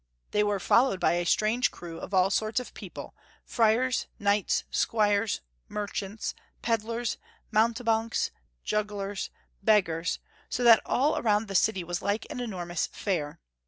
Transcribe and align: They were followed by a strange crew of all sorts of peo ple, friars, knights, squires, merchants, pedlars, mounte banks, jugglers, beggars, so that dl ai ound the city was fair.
They 0.31 0.43
were 0.43 0.59
followed 0.59 0.99
by 0.99 1.11
a 1.11 1.27
strange 1.27 1.69
crew 1.69 1.99
of 1.99 2.11
all 2.11 2.31
sorts 2.31 2.59
of 2.59 2.73
peo 2.73 2.89
ple, 2.89 3.15
friars, 3.45 4.07
knights, 4.17 4.63
squires, 4.71 5.41
merchants, 5.69 6.33
pedlars, 6.63 7.19
mounte 7.51 7.85
banks, 7.85 8.31
jugglers, 8.63 9.29
beggars, 9.61 10.17
so 10.49 10.63
that 10.63 10.83
dl 10.85 11.23
ai 11.23 11.29
ound 11.31 11.47
the 11.47 11.53
city 11.53 11.83
was 11.83 11.99
fair. 12.87 13.39